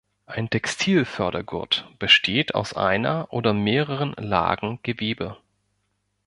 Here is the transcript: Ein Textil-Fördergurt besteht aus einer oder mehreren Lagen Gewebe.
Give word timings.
Ein 0.25 0.49
Textil-Fördergurt 0.49 1.87
besteht 1.99 2.55
aus 2.55 2.73
einer 2.73 3.27
oder 3.31 3.53
mehreren 3.53 4.13
Lagen 4.17 4.79
Gewebe. 4.81 5.37